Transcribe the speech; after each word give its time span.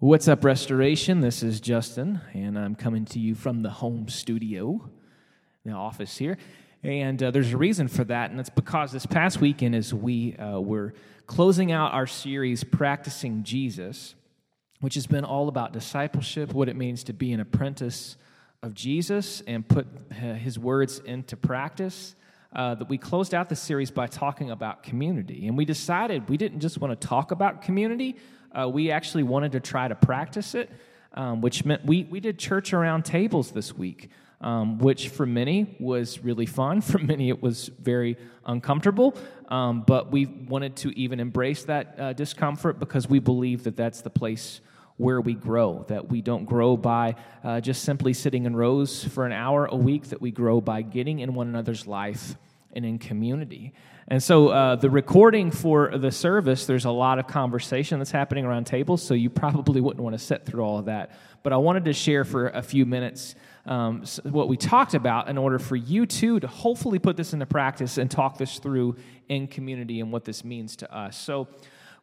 What's 0.00 0.26
up, 0.26 0.44
Restoration? 0.44 1.20
This 1.20 1.44
is 1.44 1.60
Justin, 1.60 2.20
and 2.32 2.58
I'm 2.58 2.74
coming 2.74 3.04
to 3.06 3.20
you 3.20 3.36
from 3.36 3.62
the 3.62 3.70
home 3.70 4.08
studio, 4.08 4.90
the 5.64 5.70
office 5.70 6.18
here. 6.18 6.36
And 6.82 7.22
uh, 7.22 7.30
there's 7.30 7.52
a 7.52 7.56
reason 7.56 7.86
for 7.86 8.02
that, 8.02 8.32
and 8.32 8.40
it's 8.40 8.50
because 8.50 8.90
this 8.90 9.06
past 9.06 9.40
weekend, 9.40 9.76
as 9.76 9.94
we 9.94 10.36
uh, 10.36 10.58
were 10.58 10.94
closing 11.28 11.70
out 11.70 11.92
our 11.92 12.08
series, 12.08 12.64
Practicing 12.64 13.44
Jesus, 13.44 14.16
which 14.80 14.94
has 14.94 15.06
been 15.06 15.24
all 15.24 15.48
about 15.48 15.72
discipleship, 15.72 16.52
what 16.52 16.68
it 16.68 16.74
means 16.74 17.04
to 17.04 17.12
be 17.12 17.32
an 17.32 17.38
apprentice 17.38 18.16
of 18.64 18.74
Jesus 18.74 19.42
and 19.46 19.66
put 19.66 19.86
uh, 20.10 20.34
his 20.34 20.58
words 20.58 20.98
into 20.98 21.36
practice. 21.36 22.16
Uh, 22.54 22.72
that 22.72 22.88
we 22.88 22.96
closed 22.96 23.34
out 23.34 23.48
the 23.48 23.56
series 23.56 23.90
by 23.90 24.06
talking 24.06 24.52
about 24.52 24.84
community. 24.84 25.48
And 25.48 25.56
we 25.56 25.64
decided 25.64 26.28
we 26.28 26.36
didn't 26.36 26.60
just 26.60 26.78
want 26.78 26.98
to 27.00 27.06
talk 27.08 27.32
about 27.32 27.62
community, 27.62 28.14
uh, 28.52 28.68
we 28.68 28.92
actually 28.92 29.24
wanted 29.24 29.52
to 29.52 29.60
try 29.60 29.88
to 29.88 29.96
practice 29.96 30.54
it, 30.54 30.70
um, 31.14 31.40
which 31.40 31.64
meant 31.64 31.84
we, 31.84 32.04
we 32.04 32.20
did 32.20 32.38
church 32.38 32.72
around 32.72 33.04
tables 33.04 33.50
this 33.50 33.76
week. 33.76 34.08
Um, 34.40 34.78
which 34.78 35.08
for 35.08 35.24
many 35.24 35.74
was 35.80 36.22
really 36.22 36.44
fun. 36.44 36.80
For 36.82 36.98
many, 36.98 37.30
it 37.30 37.40
was 37.40 37.70
very 37.80 38.18
uncomfortable. 38.44 39.16
Um, 39.48 39.82
but 39.86 40.12
we 40.12 40.26
wanted 40.26 40.76
to 40.76 40.90
even 40.98 41.18
embrace 41.18 41.64
that 41.64 41.98
uh, 41.98 42.12
discomfort 42.12 42.78
because 42.78 43.08
we 43.08 43.20
believe 43.20 43.64
that 43.64 43.74
that's 43.74 44.02
the 44.02 44.10
place 44.10 44.60
where 44.96 45.20
we 45.20 45.34
grow, 45.34 45.84
that 45.88 46.08
we 46.08 46.22
don't 46.22 46.44
grow 46.44 46.76
by 46.76 47.16
uh, 47.42 47.60
just 47.60 47.82
simply 47.82 48.12
sitting 48.12 48.44
in 48.46 48.54
rows 48.54 49.04
for 49.04 49.26
an 49.26 49.32
hour 49.32 49.66
a 49.66 49.76
week, 49.76 50.04
that 50.10 50.20
we 50.20 50.30
grow 50.30 50.60
by 50.60 50.82
getting 50.82 51.18
in 51.18 51.34
one 51.34 51.48
another's 51.48 51.86
life 51.86 52.36
and 52.72 52.84
in 52.84 52.98
community. 52.98 53.72
And 54.06 54.22
so, 54.22 54.48
uh, 54.48 54.76
the 54.76 54.90
recording 54.90 55.50
for 55.50 55.96
the 55.96 56.12
service, 56.12 56.66
there's 56.66 56.84
a 56.84 56.90
lot 56.90 57.18
of 57.18 57.26
conversation 57.26 57.98
that's 57.98 58.10
happening 58.10 58.44
around 58.44 58.66
tables, 58.66 59.02
so 59.02 59.14
you 59.14 59.30
probably 59.30 59.80
wouldn't 59.80 60.02
want 60.02 60.14
to 60.14 60.22
sit 60.22 60.44
through 60.44 60.62
all 60.62 60.78
of 60.78 60.84
that. 60.84 61.12
But 61.42 61.52
I 61.52 61.56
wanted 61.56 61.86
to 61.86 61.92
share 61.94 62.24
for 62.24 62.48
a 62.48 62.62
few 62.62 62.84
minutes 62.84 63.34
um, 63.66 64.04
what 64.24 64.48
we 64.48 64.58
talked 64.58 64.92
about 64.92 65.28
in 65.28 65.38
order 65.38 65.58
for 65.58 65.74
you 65.74 66.04
too 66.04 66.38
to 66.40 66.46
hopefully 66.46 66.98
put 66.98 67.16
this 67.16 67.32
into 67.32 67.46
practice 67.46 67.96
and 67.96 68.10
talk 68.10 68.36
this 68.36 68.58
through 68.58 68.96
in 69.30 69.46
community 69.46 70.00
and 70.00 70.12
what 70.12 70.24
this 70.24 70.44
means 70.44 70.76
to 70.76 70.94
us. 70.94 71.16
So, 71.16 71.48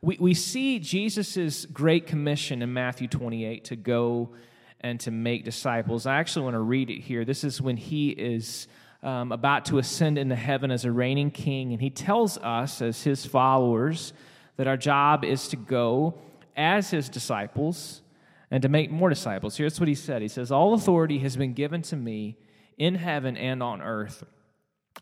we, 0.02 0.18
we 0.20 0.34
see 0.34 0.80
Jesus' 0.80 1.66
great 1.66 2.08
commission 2.08 2.62
in 2.62 2.74
Matthew 2.74 3.08
28 3.08 3.66
to 3.66 3.76
go 3.76 4.32
and 4.80 5.00
to 5.02 5.12
make 5.12 5.46
disciples. 5.46 6.08
I 6.08 6.18
actually 6.18 6.46
want 6.46 6.56
to 6.56 6.62
read 6.62 6.90
it 6.90 7.02
here. 7.02 7.24
This 7.24 7.44
is 7.44 7.62
when 7.62 7.78
he 7.78 8.10
is 8.10 8.68
um, 9.04 9.32
about 9.32 9.66
to 9.66 9.78
ascend 9.78 10.18
into 10.18 10.36
heaven 10.36 10.72
as 10.72 10.86
a 10.86 10.92
reigning 10.92 11.30
king. 11.30 11.72
And 11.72 11.82
he 11.82 11.92
tells 11.92 12.40
us, 12.40 12.82
as 12.82 13.04
his 13.04 13.26
followers, 13.26 14.14
that 14.58 14.68
our 14.68 14.78
job 14.78 15.24
is 15.24 15.48
to 15.50 15.56
go 15.56 16.16
as 16.58 16.90
his 16.90 17.08
disciples 17.08 18.02
and 18.50 18.62
to 18.64 18.70
make 18.70 18.92
more 18.92 19.10
disciples. 19.10 19.56
Here's 19.56 19.80
what 19.80 19.88
he 19.88 19.96
said 19.96 20.22
He 20.24 20.28
says, 20.28 20.52
All 20.52 20.74
authority 20.74 21.20
has 21.20 21.38
been 21.38 21.54
given 21.54 21.84
to 21.84 21.96
me 21.96 22.38
in 22.78 22.96
heaven 22.96 23.38
and 23.38 23.62
on 23.62 23.82
earth. 23.82 24.24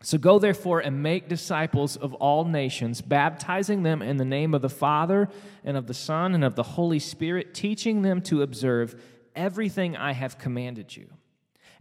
So 0.02 0.16
go 0.16 0.38
therefore 0.38 0.80
and 0.80 1.02
make 1.02 1.28
disciples 1.28 1.96
of 1.96 2.14
all 2.14 2.44
nations, 2.44 3.02
baptizing 3.02 3.82
them 3.82 4.00
in 4.00 4.16
the 4.16 4.24
name 4.24 4.54
of 4.54 4.62
the 4.62 4.70
Father 4.70 5.28
and 5.62 5.76
of 5.76 5.86
the 5.86 5.94
Son 5.94 6.34
and 6.34 6.42
of 6.42 6.54
the 6.54 6.62
Holy 6.62 6.98
Spirit, 6.98 7.52
teaching 7.52 8.00
them 8.02 8.22
to 8.22 8.42
observe 8.42 9.00
everything 9.36 9.96
I 9.96 10.12
have 10.12 10.38
commanded 10.38 10.96
you. 10.96 11.08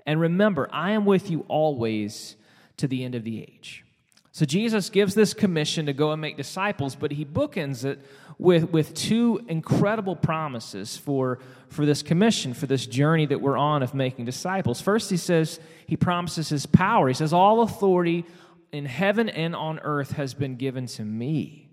And 0.05 0.19
remember, 0.19 0.67
I 0.71 0.91
am 0.91 1.05
with 1.05 1.31
you 1.31 1.45
always 1.47 2.35
to 2.77 2.87
the 2.87 3.03
end 3.03 3.15
of 3.15 3.23
the 3.23 3.41
age. 3.41 3.85
So 4.31 4.45
Jesus 4.45 4.89
gives 4.89 5.15
this 5.15 5.33
commission 5.33 5.87
to 5.87 5.93
go 5.93 6.11
and 6.11 6.21
make 6.21 6.37
disciples, 6.37 6.95
but 6.95 7.11
he 7.11 7.25
bookends 7.25 7.83
it 7.83 7.99
with, 8.37 8.71
with 8.71 8.93
two 8.93 9.43
incredible 9.47 10.15
promises 10.15 10.95
for, 10.95 11.39
for 11.67 11.85
this 11.85 12.01
commission, 12.01 12.53
for 12.53 12.67
this 12.67 12.85
journey 12.85 13.25
that 13.25 13.41
we're 13.41 13.57
on 13.57 13.83
of 13.83 13.93
making 13.93 14.25
disciples. 14.25 14.79
First, 14.81 15.09
he 15.09 15.17
says, 15.17 15.59
he 15.87 15.97
promises 15.97 16.49
his 16.49 16.65
power. 16.65 17.07
He 17.07 17.13
says, 17.13 17.33
All 17.33 17.61
authority 17.61 18.25
in 18.71 18.85
heaven 18.85 19.29
and 19.29 19.55
on 19.55 19.79
earth 19.79 20.11
has 20.11 20.33
been 20.33 20.55
given 20.55 20.85
to 20.85 21.03
me. 21.03 21.65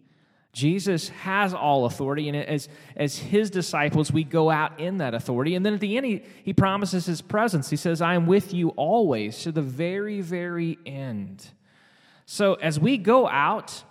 Jesus 0.53 1.11
has 1.11 1.53
all 1.53 1.85
authority, 1.85 2.31
and 2.31 2.37
as, 2.39 2.71
as 2.97 3.19
his 3.19 3.51
disciples, 3.51 4.11
we 4.11 4.25
go 4.25 4.49
out 4.49 4.81
in 4.81 4.97
that 4.99 5.13
authority. 5.13 5.55
And 5.55 5.67
then 5.67 5.75
at 5.75 5.81
the 5.81 5.99
end, 5.99 6.07
he, 6.07 6.23
he 6.45 6.55
promises 6.55 7.05
his 7.05 7.21
presence. 7.21 7.69
He 7.69 7.77
says, 7.77 8.01
I 8.01 8.15
am 8.15 8.27
with 8.27 8.55
you 8.55 8.71
always 8.71 9.43
to 9.43 9.53
the 9.53 9.61
very, 9.61 10.23
very 10.23 10.79
end. 10.87 11.47
So 12.27 12.55
as 12.55 12.79
we 12.79 12.99
go 12.99 13.29
out 13.29 13.83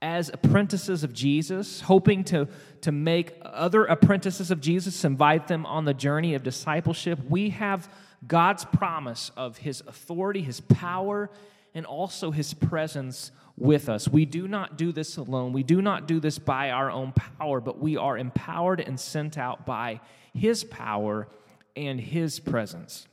as 0.00 0.28
apprentices 0.30 1.04
of 1.04 1.12
Jesus, 1.12 1.80
hoping 1.82 2.24
to, 2.24 2.48
to 2.80 2.90
make 2.90 3.34
other 3.44 3.84
apprentices 3.84 4.50
of 4.50 4.60
Jesus, 4.60 5.04
invite 5.04 5.46
them 5.46 5.64
on 5.64 5.84
the 5.84 5.94
journey 5.94 6.34
of 6.34 6.42
discipleship, 6.42 7.20
we 7.28 7.50
have 7.50 7.88
God's 8.26 8.64
promise 8.64 9.30
of 9.36 9.58
his 9.58 9.82
authority, 9.86 10.42
his 10.42 10.60
power, 10.60 11.30
and 11.74 11.86
also 11.86 12.30
his 12.32 12.52
presence 12.52 13.30
with 13.56 13.88
us. 13.88 14.08
We 14.08 14.24
do 14.24 14.48
not 14.48 14.76
do 14.76 14.92
this 14.92 15.16
alone. 15.16 15.52
We 15.52 15.62
do 15.62 15.82
not 15.82 16.08
do 16.08 16.20
this 16.20 16.38
by 16.38 16.70
our 16.70 16.90
own 16.90 17.12
power, 17.12 17.60
but 17.60 17.78
we 17.78 17.96
are 17.96 18.16
empowered 18.16 18.80
and 18.80 18.98
sent 18.98 19.38
out 19.38 19.66
by 19.66 20.00
His 20.34 20.64
power 20.64 21.28
and 21.76 22.00
His 22.00 22.40
presence. 22.40 23.06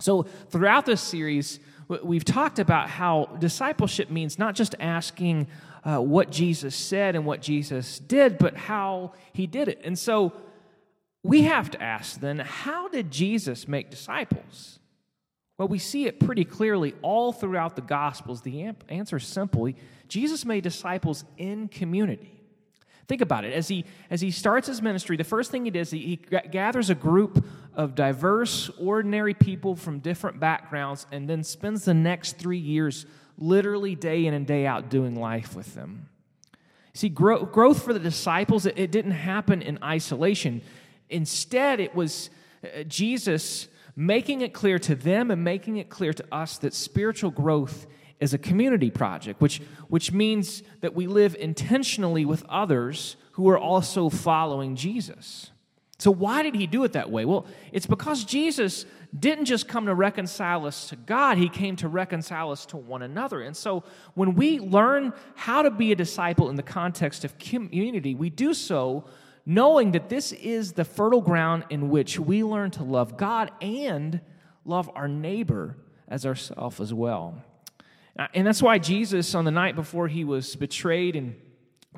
So, 0.00 0.22
throughout 0.22 0.86
this 0.86 1.00
series, 1.00 1.60
we've 1.88 2.24
talked 2.24 2.58
about 2.58 2.88
how 2.88 3.26
discipleship 3.38 4.10
means 4.10 4.38
not 4.38 4.54
just 4.54 4.74
asking 4.80 5.46
uh, 5.84 5.98
what 5.98 6.30
Jesus 6.30 6.74
said 6.74 7.16
and 7.16 7.26
what 7.26 7.42
Jesus 7.42 7.98
did, 7.98 8.38
but 8.38 8.56
how 8.56 9.12
He 9.32 9.46
did 9.46 9.68
it. 9.68 9.80
And 9.84 9.98
so, 9.98 10.32
we 11.24 11.42
have 11.42 11.70
to 11.70 11.82
ask 11.82 12.18
then, 12.20 12.40
how 12.40 12.88
did 12.88 13.10
Jesus 13.10 13.68
make 13.68 13.90
disciples? 13.90 14.80
Well, 15.56 15.68
we 15.68 15.78
see 15.78 16.06
it 16.06 16.18
pretty 16.18 16.44
clearly 16.44 16.94
all 17.02 17.32
throughout 17.32 17.76
the 17.76 17.82
Gospels. 17.82 18.42
The 18.42 18.72
answer 18.88 19.16
is 19.16 19.24
simple 19.24 19.68
Jesus 20.08 20.44
made 20.44 20.64
disciples 20.64 21.24
in 21.36 21.68
community. 21.68 22.41
Think 23.08 23.20
about 23.20 23.44
it. 23.44 23.52
As 23.52 23.68
he, 23.68 23.84
as 24.10 24.20
he 24.20 24.30
starts 24.30 24.66
his 24.66 24.80
ministry, 24.80 25.16
the 25.16 25.24
first 25.24 25.50
thing 25.50 25.64
he 25.64 25.70
does, 25.70 25.90
he, 25.90 26.20
he 26.30 26.38
gathers 26.50 26.88
a 26.88 26.94
group 26.94 27.44
of 27.74 27.94
diverse, 27.94 28.70
ordinary 28.78 29.34
people 29.34 29.74
from 29.76 29.98
different 29.98 30.38
backgrounds 30.38 31.06
and 31.10 31.28
then 31.28 31.42
spends 31.42 31.84
the 31.84 31.94
next 31.94 32.38
three 32.38 32.58
years 32.58 33.06
literally 33.38 33.94
day 33.94 34.26
in 34.26 34.34
and 34.34 34.46
day 34.46 34.66
out 34.66 34.88
doing 34.88 35.14
life 35.14 35.56
with 35.56 35.74
them. 35.74 36.08
See, 36.94 37.08
grow, 37.08 37.44
growth 37.44 37.82
for 37.82 37.92
the 37.92 37.98
disciples, 37.98 38.66
it, 38.66 38.78
it 38.78 38.92
didn't 38.92 39.12
happen 39.12 39.62
in 39.62 39.78
isolation. 39.82 40.60
Instead, 41.08 41.80
it 41.80 41.94
was 41.94 42.30
uh, 42.62 42.82
Jesus 42.84 43.68
making 43.96 44.42
it 44.42 44.52
clear 44.52 44.78
to 44.78 44.94
them 44.94 45.30
and 45.30 45.42
making 45.42 45.78
it 45.78 45.90
clear 45.90 46.12
to 46.12 46.24
us 46.32 46.58
that 46.58 46.74
spiritual 46.74 47.30
growth 47.30 47.86
is 48.22 48.32
a 48.32 48.38
community 48.38 48.88
project, 48.88 49.40
which, 49.40 49.60
which 49.88 50.12
means 50.12 50.62
that 50.80 50.94
we 50.94 51.08
live 51.08 51.34
intentionally 51.34 52.24
with 52.24 52.44
others 52.48 53.16
who 53.32 53.48
are 53.48 53.58
also 53.58 54.08
following 54.08 54.76
Jesus. 54.76 55.50
So, 55.98 56.10
why 56.10 56.42
did 56.44 56.54
he 56.54 56.68
do 56.68 56.84
it 56.84 56.92
that 56.92 57.10
way? 57.10 57.24
Well, 57.24 57.46
it's 57.72 57.86
because 57.86 58.24
Jesus 58.24 58.86
didn't 59.18 59.46
just 59.46 59.66
come 59.66 59.86
to 59.86 59.94
reconcile 59.94 60.66
us 60.66 60.88
to 60.90 60.96
God, 60.96 61.36
he 61.36 61.48
came 61.48 61.74
to 61.76 61.88
reconcile 61.88 62.52
us 62.52 62.64
to 62.66 62.76
one 62.76 63.02
another. 63.02 63.40
And 63.40 63.56
so, 63.56 63.82
when 64.14 64.34
we 64.34 64.60
learn 64.60 65.12
how 65.34 65.62
to 65.62 65.70
be 65.70 65.90
a 65.90 65.96
disciple 65.96 66.48
in 66.48 66.54
the 66.54 66.62
context 66.62 67.24
of 67.24 67.38
community, 67.38 68.14
we 68.14 68.30
do 68.30 68.54
so 68.54 69.04
knowing 69.44 69.92
that 69.92 70.08
this 70.08 70.30
is 70.32 70.72
the 70.72 70.84
fertile 70.84 71.20
ground 71.20 71.64
in 71.70 71.88
which 71.90 72.20
we 72.20 72.44
learn 72.44 72.70
to 72.70 72.84
love 72.84 73.16
God 73.16 73.50
and 73.60 74.20
love 74.64 74.88
our 74.94 75.08
neighbor 75.08 75.76
as 76.06 76.24
ourselves 76.24 76.80
as 76.80 76.94
well. 76.94 77.42
Uh, 78.18 78.26
and 78.34 78.46
that's 78.46 78.62
why 78.62 78.78
Jesus, 78.78 79.34
on 79.34 79.44
the 79.44 79.50
night 79.50 79.74
before 79.74 80.08
he 80.08 80.24
was 80.24 80.54
betrayed 80.56 81.16
and 81.16 81.34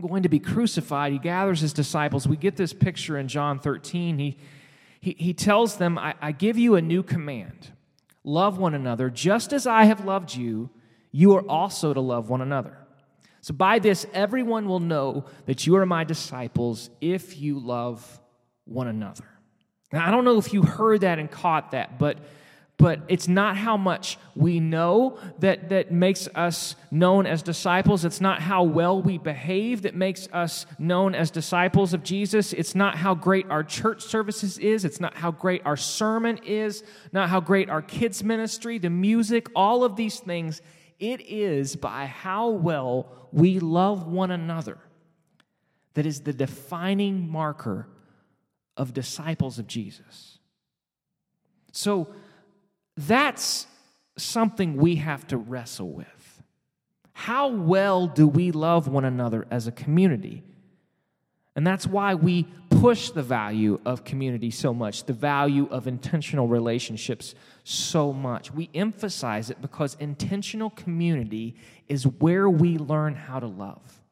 going 0.01 0.23
to 0.23 0.29
be 0.29 0.39
crucified, 0.39 1.13
he 1.13 1.19
gathers 1.19 1.61
his 1.61 1.73
disciples. 1.73 2.27
We 2.27 2.37
get 2.37 2.57
this 2.57 2.73
picture 2.73 3.19
in 3.19 3.29
John 3.29 3.59
13. 3.59 4.19
He, 4.19 4.37
he, 5.01 5.17
he 5.19 5.35
tells 5.35 5.77
them, 5.77 5.99
I, 5.99 6.15
I 6.21 6.33
give 6.33 6.59
you 6.59 6.77
a 6.77 6.83
new 6.83 7.03
command 7.03 7.73
love 8.25 8.59
one 8.59 8.75
another, 8.75 9.11
just 9.11 9.53
as 9.53 9.67
I 9.67 9.85
have 9.85 10.05
loved 10.05 10.35
you, 10.35 10.71
you 11.13 11.37
are 11.37 11.49
also 11.49 11.93
to 11.93 12.01
love 12.01 12.31
one 12.31 12.41
another. 12.41 12.79
So 13.43 13.53
by 13.53 13.79
this, 13.79 14.07
everyone 14.15 14.67
will 14.67 14.81
know 14.81 15.27
that 15.45 15.67
you 15.67 15.77
are 15.77 15.85
my 15.85 16.05
disciples 16.05 16.89
if 17.01 17.39
you 17.39 17.59
love 17.59 18.21
one 18.65 18.89
another. 18.89 19.29
Now, 19.93 20.09
I 20.09 20.11
don't 20.11 20.25
know 20.25 20.39
if 20.39 20.53
you 20.55 20.63
heard 20.63 21.03
that 21.03 21.19
and 21.19 21.31
caught 21.31 21.73
that, 21.73 21.99
but 21.99 22.19
but 22.77 23.01
it's 23.07 23.29
not 23.29 23.57
how 23.57 23.77
much 23.77 24.19
we 24.35 24.59
know 24.59 25.19
that, 25.39 25.69
that 25.69 25.93
makes 25.93 26.29
us 26.35 26.75
known 26.91 27.25
as 27.25 27.41
disciples. 27.43 28.05
It's 28.05 28.21
not 28.21 28.43
how 28.43 28.65
well 28.65 29.01
we 29.01 29.17
behave 29.17 29.83
that 29.83 29.95
makes 29.95 30.29
us 30.33 30.67
known 30.79 31.15
as 31.15 31.31
disciples 31.31 31.95
of 31.95 32.03
Jesus. 32.03 32.53
It's 32.53 32.75
not 32.75 32.97
how 32.97 33.15
great 33.15 33.47
our 33.49 33.63
church 33.63 34.03
services 34.03 34.59
is. 34.59 34.85
It's 34.85 35.01
not 35.01 35.15
how 35.15 35.31
great 35.31 35.63
our 35.65 35.77
sermon 35.77 36.39
is, 36.45 36.83
not 37.13 37.29
how 37.29 37.41
great 37.41 37.71
our 37.71 37.83
kids' 37.83 38.25
ministry, 38.25 38.79
the 38.79 38.91
music, 38.91 39.49
all 39.55 39.85
of 39.85 39.95
these 39.95 40.19
things. 40.19 40.61
It 40.99 41.21
is 41.21 41.77
by 41.77 42.07
how 42.07 42.51
well 42.51 43.29
we 43.31 43.61
love 43.61 44.09
one 44.09 44.33
another 44.33 44.79
that 45.95 46.07
is 46.07 46.23
the 46.23 46.33
defining 46.33 47.31
marker 47.31 47.89
of 48.77 48.93
disciples 48.93 49.61
of 49.61 49.69
Jesus. 49.69 50.39
So 51.71 52.09
that's 52.97 53.67
something 54.17 54.77
we 54.77 54.97
have 54.97 55.27
to 55.29 55.37
wrestle 55.37 55.91
with. 55.91 56.43
How 57.13 57.49
well 57.49 58.07
do 58.07 58.27
we 58.27 58.51
love 58.51 58.89
one 58.89 59.05
another 59.05 59.47
as 59.51 59.67
a 59.67 59.73
community? 59.73 60.43
And 61.57 61.67
that's 61.67 61.87
why 61.87 62.15
we 62.15 62.49
push 62.71 63.11
the 63.11 63.23
value 63.23 63.81
of 63.87 64.05
community 64.05 64.51
so 64.51 64.75
much, 64.75 65.05
the 65.05 65.13
value 65.13 65.69
of 65.71 65.87
intentional 65.87 66.49
relationships 66.49 67.35
so 67.63 68.13
much. 68.13 68.53
We 68.53 68.69
emphasize 68.75 69.51
it 69.51 69.63
because 69.63 69.97
intentional 70.01 70.71
community 70.71 71.55
is 71.89 72.05
where 72.05 72.51
we 72.51 72.79
learn 72.79 73.15
how 73.15 73.39
to 73.39 73.47
love. 73.47 74.03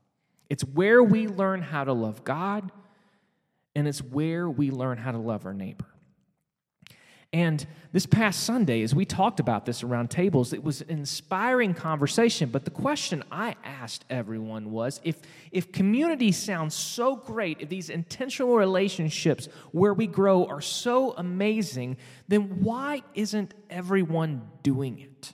It's 0.49 0.63
where 0.63 1.03
we 1.03 1.27
learn 1.27 1.63
how 1.63 1.85
to 1.85 1.93
love 1.93 2.23
God, 2.25 2.71
and 3.75 3.89
it's 3.89 4.03
where 4.03 4.49
we 4.49 4.71
learn 4.71 4.99
how 4.99 5.11
to 5.13 5.19
love 5.19 5.45
our 5.45 5.55
neighbor. 5.55 5.87
And 7.33 7.67
this 7.93 8.05
past 8.05 8.45
Sunday, 8.45 8.83
as 8.83 8.95
we 8.95 9.07
talked 9.07 9.41
about 9.41 9.65
this 9.65 9.83
around 9.83 10.11
tables, 10.11 10.53
it 10.53 10.63
was 10.63 10.83
an 10.83 10.91
inspiring 10.91 11.73
conversation. 11.73 12.51
But 12.51 12.67
the 12.67 12.71
question 12.71 13.23
I 13.33 13.57
asked 13.65 14.05
everyone 14.11 14.71
was 14.71 15.01
if, 15.03 15.17
if 15.51 15.73
community 15.73 16.31
sounds 16.31 16.75
so 16.75 17.17
great, 17.17 17.61
if 17.61 17.71
these 17.71 17.89
intentional 17.89 18.57
relationships 18.57 19.49
where 19.73 19.95
we 19.95 20.07
grow 20.07 20.45
are 20.47 20.61
so 20.61 21.13
amazing, 21.13 21.97
then 22.29 22.63
why 22.63 23.03
isn't 23.15 23.55
everyone 23.71 24.43
doing 24.63 24.99
it? 24.99 25.33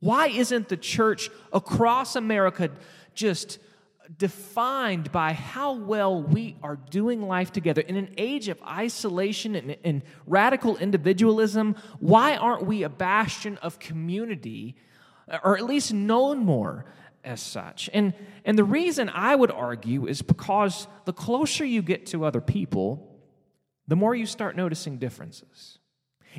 Why 0.00 0.28
isn't 0.28 0.68
the 0.68 0.76
church 0.76 1.30
across 1.52 2.16
America 2.16 2.70
just 3.14 3.58
defined 4.16 5.10
by 5.10 5.32
how 5.32 5.72
well 5.72 6.22
we 6.22 6.56
are 6.62 6.76
doing 6.90 7.22
life 7.22 7.52
together. 7.52 7.80
In 7.80 7.96
an 7.96 8.14
age 8.18 8.48
of 8.48 8.62
isolation 8.62 9.54
and, 9.54 9.76
and, 9.82 10.02
radical 10.26 10.76
individualism, 10.76 11.76
why 12.00 12.36
aren't 12.36 12.66
we 12.66 12.82
a 12.82 12.88
bastion 12.88 13.58
of 13.58 13.78
community, 13.78 14.76
or 15.42 15.56
at 15.56 15.64
least 15.64 15.92
known 15.92 16.38
more 16.40 16.84
as 17.24 17.40
such? 17.40 17.88
And, 17.94 18.12
and 18.44 18.58
the 18.58 18.64
reason 18.64 19.08
I 19.08 19.34
would 19.34 19.50
argue 19.50 20.06
is 20.06 20.20
because 20.22 20.86
the 21.06 21.12
closer 21.12 21.64
you 21.64 21.80
get 21.80 22.06
to 22.06 22.24
other 22.24 22.40
people, 22.40 23.18
the 23.88 23.96
more 23.96 24.14
you 24.14 24.26
start 24.26 24.56
noticing 24.56 24.98
differences. 24.98 25.78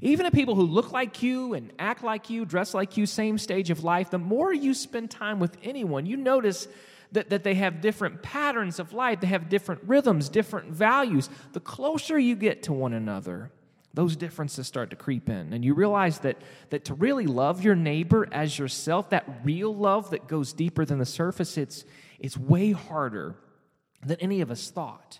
Even 0.01 0.25
the 0.25 0.31
people 0.31 0.55
who 0.55 0.63
look 0.63 0.91
like 0.91 1.23
you 1.23 1.53
and 1.53 1.71
act 1.79 2.03
like 2.03 2.29
you, 2.29 2.45
dress 2.45 2.73
like 2.73 2.97
you, 2.97 3.05
same 3.05 3.37
stage 3.37 3.69
of 3.69 3.83
life, 3.83 4.09
the 4.09 4.19
more 4.19 4.53
you 4.53 4.73
spend 4.73 5.09
time 5.09 5.39
with 5.39 5.57
anyone, 5.63 6.05
you 6.05 6.17
notice 6.17 6.67
that, 7.15 7.29
that 7.31 7.43
they 7.43 7.55
have 7.55 7.81
different 7.81 8.21
patterns 8.21 8.79
of 8.79 8.93
life, 8.93 9.19
they 9.19 9.27
have 9.27 9.49
different 9.49 9.81
rhythms, 9.85 10.29
different 10.29 10.71
values. 10.71 11.29
The 11.53 11.59
closer 11.59 12.17
you 12.17 12.35
get 12.35 12.63
to 12.63 12.73
one 12.73 12.93
another, 12.93 13.51
those 13.93 14.15
differences 14.15 14.67
start 14.67 14.91
to 14.91 14.95
creep 14.95 15.29
in. 15.29 15.51
And 15.51 15.65
you 15.65 15.73
realize 15.73 16.19
that, 16.19 16.37
that 16.69 16.85
to 16.85 16.93
really 16.93 17.25
love 17.25 17.63
your 17.63 17.75
neighbor 17.75 18.27
as 18.31 18.59
yourself, 18.59 19.09
that 19.09 19.27
real 19.43 19.75
love 19.75 20.11
that 20.11 20.27
goes 20.27 20.53
deeper 20.53 20.85
than 20.85 20.99
the 20.99 21.05
surface, 21.05 21.57
it's, 21.57 21.83
it's 22.19 22.37
way 22.37 22.71
harder 22.71 23.35
than 24.05 24.17
any 24.19 24.41
of 24.41 24.51
us 24.51 24.69
thought. 24.69 25.19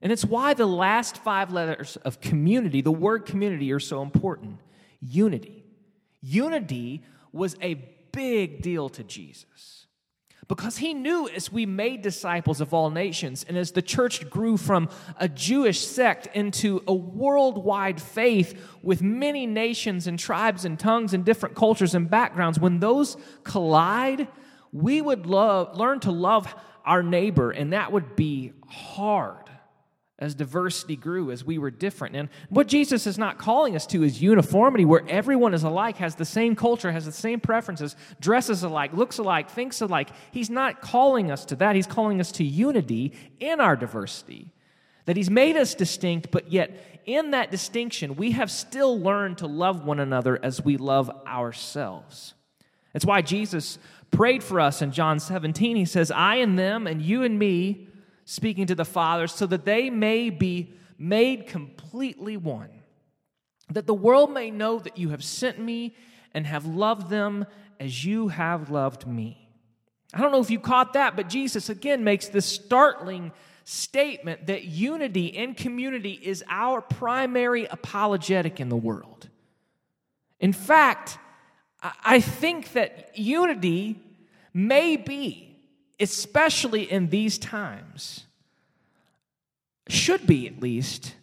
And 0.00 0.12
it's 0.12 0.24
why 0.24 0.54
the 0.54 0.66
last 0.66 1.18
five 1.18 1.52
letters 1.52 1.96
of 1.98 2.20
community, 2.20 2.80
the 2.80 2.92
word 2.92 3.26
community, 3.26 3.72
are 3.72 3.80
so 3.80 4.02
important 4.02 4.60
unity. 5.00 5.64
Unity 6.20 7.02
was 7.32 7.56
a 7.60 7.74
big 8.12 8.62
deal 8.62 8.88
to 8.90 9.02
Jesus 9.04 9.87
because 10.48 10.78
he 10.78 10.94
knew 10.94 11.28
as 11.28 11.52
we 11.52 11.66
made 11.66 12.00
disciples 12.00 12.62
of 12.62 12.72
all 12.72 12.88
nations 12.88 13.44
and 13.46 13.56
as 13.56 13.72
the 13.72 13.82
church 13.82 14.28
grew 14.30 14.56
from 14.56 14.88
a 15.18 15.28
Jewish 15.28 15.86
sect 15.86 16.26
into 16.34 16.82
a 16.86 16.94
worldwide 16.94 18.00
faith 18.00 18.58
with 18.82 19.02
many 19.02 19.46
nations 19.46 20.06
and 20.06 20.18
tribes 20.18 20.64
and 20.64 20.78
tongues 20.78 21.12
and 21.12 21.24
different 21.24 21.54
cultures 21.54 21.94
and 21.94 22.08
backgrounds, 22.08 22.58
when 22.58 22.80
those 22.80 23.18
collide, 23.44 24.26
we 24.72 25.02
would 25.02 25.26
love, 25.26 25.76
learn 25.76 26.00
to 26.00 26.10
love 26.10 26.54
our 26.84 27.02
neighbor, 27.02 27.50
and 27.50 27.74
that 27.74 27.92
would 27.92 28.16
be 28.16 28.52
hard 28.66 29.47
as 30.18 30.34
diversity 30.34 30.96
grew, 30.96 31.30
as 31.30 31.44
we 31.44 31.58
were 31.58 31.70
different. 31.70 32.16
And 32.16 32.28
what 32.48 32.66
Jesus 32.66 33.06
is 33.06 33.18
not 33.18 33.38
calling 33.38 33.76
us 33.76 33.86
to 33.86 34.02
is 34.02 34.20
uniformity, 34.20 34.84
where 34.84 35.04
everyone 35.08 35.54
is 35.54 35.62
alike, 35.62 35.98
has 35.98 36.16
the 36.16 36.24
same 36.24 36.56
culture, 36.56 36.90
has 36.90 37.04
the 37.04 37.12
same 37.12 37.38
preferences, 37.38 37.94
dresses 38.20 38.64
alike, 38.64 38.92
looks 38.92 39.18
alike, 39.18 39.48
thinks 39.48 39.80
alike. 39.80 40.10
He's 40.32 40.50
not 40.50 40.80
calling 40.80 41.30
us 41.30 41.44
to 41.46 41.56
that. 41.56 41.76
He's 41.76 41.86
calling 41.86 42.20
us 42.20 42.32
to 42.32 42.44
unity 42.44 43.12
in 43.38 43.60
our 43.60 43.76
diversity. 43.76 44.52
That 45.04 45.16
He's 45.16 45.30
made 45.30 45.56
us 45.56 45.74
distinct, 45.74 46.30
but 46.32 46.50
yet 46.50 47.00
in 47.06 47.30
that 47.30 47.50
distinction, 47.50 48.16
we 48.16 48.32
have 48.32 48.50
still 48.50 49.00
learned 49.00 49.38
to 49.38 49.46
love 49.46 49.84
one 49.84 50.00
another 50.00 50.38
as 50.42 50.62
we 50.62 50.76
love 50.76 51.10
ourselves. 51.26 52.34
It's 52.92 53.06
why 53.06 53.22
Jesus 53.22 53.78
prayed 54.10 54.42
for 54.42 54.60
us 54.60 54.82
in 54.82 54.90
John 54.90 55.20
17. 55.20 55.76
He 55.76 55.84
says, 55.84 56.10
I 56.10 56.36
and 56.36 56.58
them, 56.58 56.86
and 56.86 57.00
you 57.00 57.22
and 57.22 57.38
me 57.38 57.87
speaking 58.30 58.66
to 58.66 58.74
the 58.74 58.84
Father, 58.84 59.26
so 59.26 59.46
that 59.46 59.64
they 59.64 59.88
may 59.88 60.28
be 60.28 60.74
made 60.98 61.46
completely 61.46 62.36
one. 62.36 62.68
That 63.70 63.86
the 63.86 63.94
world 63.94 64.30
may 64.34 64.50
know 64.50 64.78
that 64.80 64.98
you 64.98 65.08
have 65.08 65.24
sent 65.24 65.58
me 65.58 65.96
and 66.34 66.46
have 66.46 66.66
loved 66.66 67.08
them 67.08 67.46
as 67.80 68.04
you 68.04 68.28
have 68.28 68.68
loved 68.68 69.06
me. 69.06 69.48
I 70.12 70.20
don't 70.20 70.30
know 70.30 70.42
if 70.42 70.50
you 70.50 70.60
caught 70.60 70.92
that, 70.92 71.16
but 71.16 71.30
Jesus 71.30 71.70
again 71.70 72.04
makes 72.04 72.28
this 72.28 72.44
startling 72.44 73.32
statement 73.64 74.46
that 74.48 74.64
unity 74.64 75.34
and 75.34 75.56
community 75.56 76.20
is 76.22 76.44
our 76.50 76.82
primary 76.82 77.64
apologetic 77.64 78.60
in 78.60 78.68
the 78.68 78.76
world. 78.76 79.30
In 80.38 80.52
fact, 80.52 81.18
I 81.82 82.20
think 82.20 82.72
that 82.74 83.16
unity 83.16 84.02
may 84.52 84.96
be 84.96 85.47
especially 86.00 86.90
in 86.90 87.08
these 87.08 87.38
times, 87.38 88.26
should 89.88 90.26
be 90.26 90.46
at 90.46 90.60
least 90.60 91.14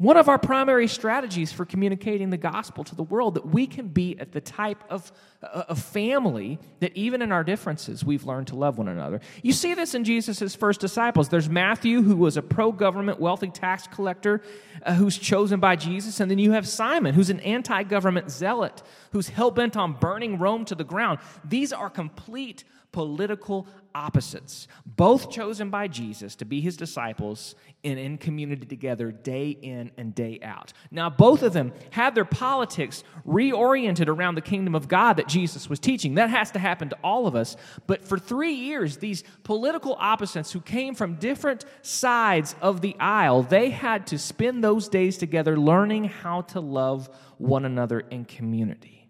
one 0.00 0.16
of 0.16 0.30
our 0.30 0.38
primary 0.38 0.88
strategies 0.88 1.52
for 1.52 1.66
communicating 1.66 2.30
the 2.30 2.38
gospel 2.38 2.82
to 2.82 2.94
the 2.94 3.02
world 3.02 3.34
that 3.34 3.46
we 3.46 3.66
can 3.66 3.88
be 3.88 4.18
at 4.18 4.32
the 4.32 4.40
type 4.40 4.82
of, 4.88 5.12
uh, 5.42 5.64
of 5.68 5.78
family 5.78 6.58
that 6.78 6.96
even 6.96 7.20
in 7.20 7.30
our 7.30 7.44
differences 7.44 8.02
we've 8.02 8.24
learned 8.24 8.46
to 8.46 8.56
love 8.56 8.78
one 8.78 8.88
another. 8.88 9.20
You 9.42 9.52
see 9.52 9.74
this 9.74 9.94
in 9.94 10.04
jesus' 10.04 10.54
first 10.54 10.80
disciples. 10.80 11.28
There's 11.28 11.50
matthew 11.50 12.00
who 12.00 12.16
was 12.16 12.38
a 12.38 12.42
pro-government 12.42 13.20
wealthy 13.20 13.50
tax 13.50 13.86
collector 13.88 14.40
uh, 14.84 14.94
who's 14.94 15.18
chosen 15.18 15.60
by 15.60 15.76
jesus 15.76 16.18
and 16.18 16.30
then 16.30 16.38
you 16.38 16.52
have 16.52 16.66
simon 16.66 17.14
who's 17.14 17.28
an 17.28 17.40
anti-government 17.40 18.30
zealot 18.30 18.82
who's 19.12 19.28
hell-bent 19.28 19.76
on 19.76 19.92
burning 19.92 20.38
rome 20.38 20.64
to 20.64 20.74
the 20.74 20.84
ground. 20.84 21.18
These 21.44 21.74
are 21.74 21.90
complete 21.90 22.64
political 22.92 23.66
opposites, 23.94 24.68
both 24.86 25.30
chosen 25.30 25.70
by 25.70 25.88
Jesus 25.88 26.36
to 26.36 26.44
be 26.44 26.60
his 26.60 26.76
disciples 26.76 27.54
and 27.82 27.98
in 27.98 28.18
community 28.18 28.66
together 28.66 29.10
day 29.10 29.50
in 29.50 29.90
and 29.96 30.14
day 30.14 30.38
out. 30.42 30.72
Now, 30.90 31.10
both 31.10 31.42
of 31.42 31.52
them 31.52 31.72
had 31.90 32.14
their 32.14 32.24
politics 32.24 33.02
reoriented 33.26 34.08
around 34.08 34.34
the 34.34 34.40
kingdom 34.40 34.74
of 34.74 34.88
God 34.88 35.14
that 35.14 35.28
Jesus 35.28 35.68
was 35.68 35.78
teaching. 35.78 36.14
That 36.14 36.30
has 36.30 36.50
to 36.52 36.58
happen 36.58 36.88
to 36.90 36.98
all 37.02 37.26
of 37.26 37.34
us. 37.34 37.56
But 37.86 38.04
for 38.04 38.18
three 38.18 38.52
years, 38.52 38.98
these 38.98 39.24
political 39.42 39.96
opposites 39.98 40.52
who 40.52 40.60
came 40.60 40.94
from 40.94 41.16
different 41.16 41.64
sides 41.82 42.54
of 42.60 42.80
the 42.80 42.96
aisle, 42.98 43.42
they 43.42 43.70
had 43.70 44.06
to 44.08 44.18
spend 44.18 44.62
those 44.62 44.88
days 44.88 45.18
together 45.18 45.58
learning 45.58 46.04
how 46.04 46.42
to 46.42 46.60
love 46.60 47.08
one 47.38 47.64
another 47.64 48.00
in 48.00 48.24
community. 48.24 49.08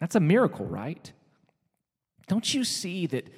That's 0.00 0.14
a 0.14 0.20
miracle, 0.20 0.66
right? 0.66 1.12
Don't 2.28 2.54
you 2.54 2.64
see 2.64 3.06
that, 3.06 3.28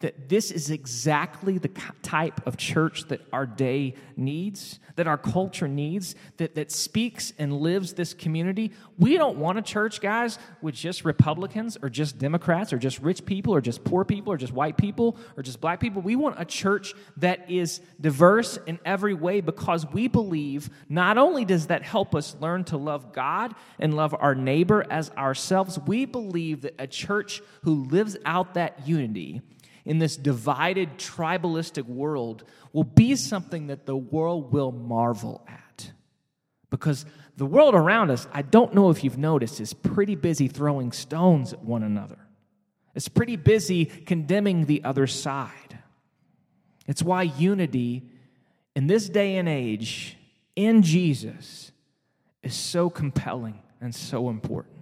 that 0.00 0.28
this 0.28 0.50
is 0.50 0.70
exactly 0.70 1.56
the 1.56 1.70
type 2.02 2.46
of 2.46 2.58
church 2.58 3.04
that 3.08 3.20
our 3.32 3.46
day 3.46 3.94
needs, 4.14 4.78
that 4.96 5.06
our 5.06 5.16
culture 5.16 5.68
needs, 5.68 6.14
that, 6.36 6.54
that 6.54 6.70
speaks 6.70 7.32
and 7.38 7.52
lives 7.60 7.94
this 7.94 8.12
community? 8.12 8.72
We 8.98 9.16
don't 9.16 9.38
want 9.38 9.58
a 9.58 9.62
church, 9.62 10.02
guys, 10.02 10.38
with 10.60 10.74
just 10.74 11.06
Republicans 11.06 11.78
or 11.82 11.88
just 11.88 12.18
Democrats 12.18 12.74
or 12.74 12.78
just 12.78 13.00
rich 13.00 13.24
people 13.24 13.54
or 13.54 13.62
just 13.62 13.84
poor 13.84 14.04
people 14.04 14.32
or 14.34 14.36
just 14.36 14.52
white 14.52 14.76
people 14.76 15.16
or 15.34 15.42
just 15.42 15.62
black 15.62 15.80
people. 15.80 16.02
We 16.02 16.14
want 16.14 16.36
a 16.38 16.44
church 16.44 16.92
that 17.16 17.50
is 17.50 17.80
diverse 17.98 18.58
in 18.66 18.78
every 18.84 19.14
way 19.14 19.40
because 19.40 19.86
we 19.90 20.08
believe 20.08 20.68
not 20.90 21.16
only 21.16 21.46
does 21.46 21.68
that 21.68 21.82
help 21.82 22.14
us 22.14 22.36
learn 22.38 22.64
to 22.64 22.76
love 22.76 23.14
God 23.14 23.54
and 23.78 23.94
love 23.94 24.14
our 24.18 24.34
neighbor 24.34 24.84
as 24.90 25.10
ourselves, 25.12 25.78
we 25.86 26.04
believe 26.04 26.62
that 26.62 26.74
a 26.78 26.86
church 26.86 27.40
who 27.62 27.84
lives 27.84 28.16
out 28.26 28.54
that 28.54 28.86
unity 28.86 29.40
in 29.86 29.98
this 29.98 30.16
divided, 30.16 30.98
tribalistic 30.98 31.84
world 31.84 32.44
will 32.72 32.84
be 32.84 33.14
something 33.14 33.68
that 33.68 33.86
the 33.86 33.96
world 33.96 34.52
will 34.52 34.72
marvel 34.72 35.46
at. 35.48 35.92
Because 36.68 37.06
the 37.36 37.46
world 37.46 37.74
around 37.74 38.10
us, 38.10 38.26
I 38.32 38.42
don't 38.42 38.74
know 38.74 38.90
if 38.90 39.04
you've 39.04 39.16
noticed, 39.16 39.60
is 39.60 39.72
pretty 39.72 40.16
busy 40.16 40.48
throwing 40.48 40.90
stones 40.90 41.52
at 41.52 41.62
one 41.62 41.84
another. 41.84 42.18
It's 42.96 43.08
pretty 43.08 43.36
busy 43.36 43.84
condemning 43.84 44.66
the 44.66 44.82
other 44.82 45.06
side. 45.06 45.78
It's 46.88 47.02
why 47.02 47.22
unity 47.22 48.10
in 48.74 48.88
this 48.88 49.08
day 49.08 49.36
and 49.36 49.48
age, 49.48 50.16
in 50.56 50.82
Jesus, 50.82 51.70
is 52.42 52.54
so 52.54 52.90
compelling 52.90 53.60
and 53.80 53.94
so 53.94 54.28
important. 54.28 54.76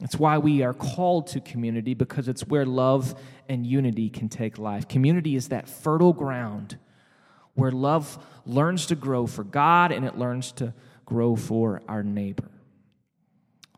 It's 0.00 0.18
why 0.18 0.38
we 0.38 0.62
are 0.62 0.74
called 0.74 1.28
to 1.28 1.40
community 1.40 1.94
because 1.94 2.28
it's 2.28 2.46
where 2.46 2.66
love 2.66 3.14
and 3.48 3.66
unity 3.66 4.08
can 4.08 4.28
take 4.28 4.58
life. 4.58 4.88
Community 4.88 5.36
is 5.36 5.48
that 5.48 5.68
fertile 5.68 6.12
ground 6.12 6.78
where 7.54 7.70
love 7.70 8.18
learns 8.44 8.86
to 8.86 8.94
grow 8.94 9.26
for 9.26 9.44
God 9.44 9.92
and 9.92 10.04
it 10.04 10.16
learns 10.16 10.52
to 10.52 10.74
grow 11.04 11.36
for 11.36 11.82
our 11.88 12.02
neighbor. 12.02 12.50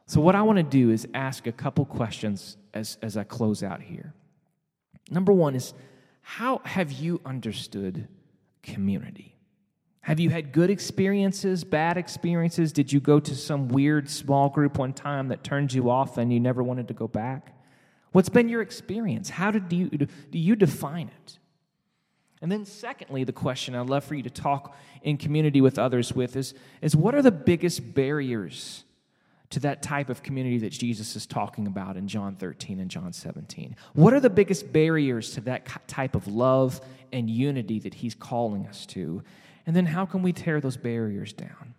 So, 0.07 0.21
what 0.21 0.35
I 0.35 0.43
want 0.43 0.57
to 0.57 0.63
do 0.63 0.91
is 0.91 1.07
ask 1.15 1.47
a 1.47 1.53
couple 1.53 1.85
questions 1.85 2.57
as, 2.73 2.99
as 3.03 3.17
I 3.17 3.25
close 3.25 3.63
out 3.63 3.83
here. 3.83 4.15
Number 5.11 5.33
one 5.33 5.55
is 5.55 5.75
how 6.23 6.61
have 6.65 6.93
you 6.93 7.21
understood 7.25 8.09
community? 8.63 9.35
Have 10.01 10.21
you 10.21 10.31
had 10.31 10.53
good 10.53 10.71
experiences, 10.71 11.65
bad 11.65 11.99
experiences? 11.99 12.73
Did 12.73 12.93
you 12.93 13.01
go 13.01 13.21
to 13.21 13.35
some 13.35 13.69
weird 13.69 14.09
small 14.09 14.49
group 14.49 14.79
one 14.79 14.95
time 14.95 15.29
that 15.29 15.45
turned 15.45 15.73
you 15.73 15.91
off 15.91 16.17
and 16.17 16.33
you 16.33 16.41
never 16.41 16.63
wanted 16.63 16.89
to 16.89 16.95
go 16.95 17.07
back? 17.07 17.55
What's 18.13 18.29
been 18.29 18.49
your 18.49 18.63
experience? 18.63 19.31
How 19.31 19.51
did 19.51 19.73
you, 19.73 19.89
do 19.89 20.09
you 20.39 20.57
define 20.57 21.09
it? 21.09 21.39
And 22.41 22.53
then, 22.53 22.65
secondly, 22.65 23.25
the 23.25 23.33
question 23.33 23.75
I'd 23.75 23.89
love 23.89 24.05
for 24.05 24.15
you 24.15 24.23
to 24.23 24.31
talk 24.31 24.77
in 25.03 25.17
community 25.17 25.61
with 25.61 25.79
others 25.79 26.13
with 26.13 26.37
is, 26.37 26.55
is 26.81 26.95
what 26.95 27.15
are 27.15 27.23
the 27.23 27.33
biggest 27.33 27.95
barriers 27.95 28.85
to 29.51 29.61
that 29.61 29.83
type 29.83 30.09
of 30.09 30.23
community 30.23 30.59
that 30.59 30.71
Jesus 30.71 31.17
is 31.17 31.27
talking 31.27 31.67
about 31.67 31.97
in 31.97 32.07
John 32.07 32.37
13 32.37 32.79
and 32.81 32.91
John 32.91 33.13
17? 33.13 33.75
What 33.95 34.15
are 34.15 34.21
the 34.21 34.31
biggest 34.31 34.73
barriers 34.73 35.33
to 35.33 35.41
that 35.43 35.89
type 35.89 36.15
of 36.15 36.29
love 36.29 36.81
and 37.13 37.29
unity 37.29 37.81
that 37.81 37.95
he's 37.95 38.15
calling 38.15 38.67
us 38.67 38.87
to? 38.87 39.23
And 39.67 39.75
then, 39.75 39.87
how 39.87 40.07
can 40.07 40.23
we 40.23 40.33
tear 40.33 40.61
those 40.61 40.77
barriers 40.77 41.33
down? 41.33 41.75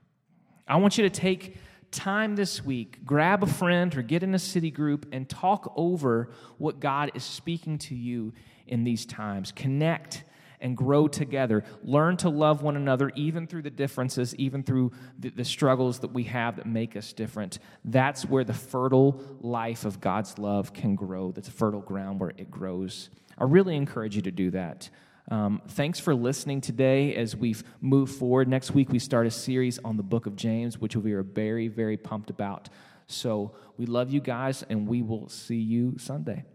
I 0.68 0.76
want 0.76 0.98
you 0.98 1.04
to 1.04 1.10
take 1.10 1.58
time 1.92 2.36
this 2.36 2.64
week, 2.64 3.06
grab 3.06 3.44
a 3.44 3.48
friend 3.48 3.96
or 3.96 4.02
get 4.02 4.24
in 4.24 4.36
a 4.36 4.40
city 4.40 4.72
group 4.72 5.08
and 5.12 5.28
talk 5.28 5.72
over 5.76 6.32
what 6.58 6.80
God 6.80 7.12
is 7.14 7.24
speaking 7.24 7.78
to 7.80 7.96
you 7.96 8.34
in 8.68 8.84
these 8.84 9.06
times. 9.06 9.52
Connect 9.52 10.24
and 10.62 10.76
grow 10.76 11.08
together. 11.08 11.64
Learn 11.84 12.18
to 12.18 12.30
love 12.30 12.62
one 12.62 12.76
another, 12.76 13.12
even 13.16 13.48
through 13.48 13.62
the 13.64 13.70
differences, 13.70 14.36
even 14.36 14.64
through 14.64 14.92
the, 15.18 15.30
the, 15.30 15.46
struggles 15.46 16.00
that 16.00 16.12
we 16.12 16.24
have 16.24 16.58
that 16.58 16.66
make 16.66 16.96
us 16.96 17.14
different. 17.14 17.60
That's 17.86 18.26
where 18.26 18.44
the 18.44 18.54
fertile 18.54 19.22
life 19.40 19.86
of 19.86 20.02
God's 20.02 20.38
love 20.38 20.74
can 20.74 20.96
grow. 20.96 21.32
That's 21.32 21.50
fertile 21.50 21.82
ground 21.82 22.20
where 22.20 22.32
it 22.32 22.52
grows. 22.52 23.10
I 23.38 23.46
really 23.46 23.76
encourage 23.76 24.16
you 24.16 24.22
to 24.24 24.32
do 24.32 24.52
that. 24.52 24.90
Um, 25.30 25.62
thanks 25.70 26.00
for 26.00 26.16
listening 26.16 26.60
today 26.60 27.16
as 27.16 27.36
we've 27.36 27.64
moved 27.82 28.16
forward. 28.16 28.48
Next 28.48 28.72
week, 28.72 28.90
we 28.90 28.98
start 28.98 29.28
a 29.28 29.32
series 29.32 29.78
on 29.80 29.96
the 29.96 30.04
book 30.04 30.26
of 30.26 30.36
James, 30.36 30.80
which 30.80 30.96
we 30.96 31.14
are 31.14 31.22
very, 31.22 31.68
very 31.68 31.98
pumped 31.98 32.32
about. 32.32 32.70
So 33.06 33.56
we 33.78 33.86
love 33.86 34.10
you 34.10 34.22
guys, 34.22 34.64
and 34.70 34.88
we 34.88 35.02
will 35.04 35.30
see 35.30 35.58
you 35.60 35.98
Sunday. 35.98 36.46